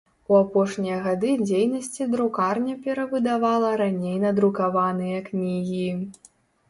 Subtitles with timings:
[0.31, 5.89] У апошнія гады дзейнасці друкарня перавыдавала раней надрукаваныя кнігі.